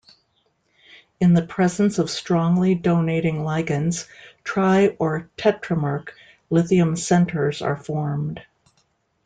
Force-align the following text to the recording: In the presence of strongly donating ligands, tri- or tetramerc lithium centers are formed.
In 1.19 1.35
the 1.35 1.45
presence 1.45 1.99
of 1.99 2.09
strongly 2.09 2.73
donating 2.73 3.43
ligands, 3.43 4.07
tri- 4.43 4.95
or 4.97 5.29
tetramerc 5.37 6.07
lithium 6.49 6.95
centers 6.95 7.61
are 7.61 7.75
formed. 7.77 8.41